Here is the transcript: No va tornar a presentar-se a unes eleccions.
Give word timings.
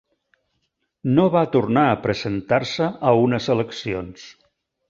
No 1.19 1.25
va 1.35 1.43
tornar 1.57 1.83
a 1.89 1.99
presentar-se 2.07 2.91
a 3.11 3.15
unes 3.29 3.55
eleccions. 3.57 4.29